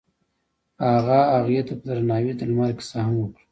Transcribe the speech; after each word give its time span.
هغه 0.91 1.19
هغې 1.35 1.61
ته 1.67 1.73
په 1.79 1.83
درناوي 1.89 2.33
د 2.35 2.41
لمر 2.49 2.71
کیسه 2.77 2.97
هم 3.05 3.13
وکړه. 3.17 3.43